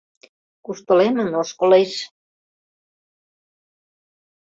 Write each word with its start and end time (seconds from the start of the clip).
Куштылемын 0.63 1.29
ошкылеш! 1.41 1.91